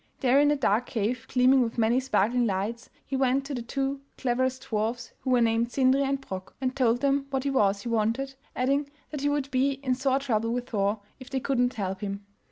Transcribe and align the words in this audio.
There 0.21 0.39
in 0.39 0.49
a 0.49 0.55
dark 0.55 0.87
cave 0.87 1.27
gleaming 1.31 1.61
with 1.61 1.77
many 1.77 1.99
sparkling 1.99 2.47
lights 2.47 2.89
he 3.05 3.15
went 3.15 3.45
to 3.45 3.53
the 3.53 3.61
two 3.61 4.01
cleverest 4.17 4.63
dwarfs 4.71 5.13
who 5.19 5.29
were 5.29 5.41
named 5.41 5.71
Sindri 5.71 6.01
and 6.01 6.19
Brok, 6.19 6.55
and 6.59 6.75
told 6.75 7.01
them 7.01 7.27
what 7.29 7.45
it 7.45 7.51
was 7.51 7.83
he 7.83 7.89
wanted, 7.89 8.33
adding 8.55 8.89
that 9.11 9.21
he 9.21 9.29
would 9.29 9.51
be 9.51 9.73
in 9.83 9.93
sore 9.93 10.17
trouble 10.17 10.51
with 10.53 10.69
Thor 10.69 11.01
if 11.19 11.29
they 11.29 11.39
could 11.39 11.59
not 11.59 11.75
help 11.75 12.01
him. 12.01 12.25